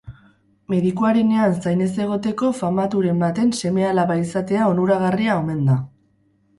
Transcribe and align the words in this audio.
Medikuarenean 0.73 1.53
zain 1.65 1.83
ez 1.89 1.91
egoteko 2.07 2.51
famaturen 2.63 3.23
baten 3.27 3.55
seme-alaba 3.61 4.19
izatea 4.27 4.69
onuragarria 4.75 5.41
omen 5.45 5.67
da. 5.73 5.83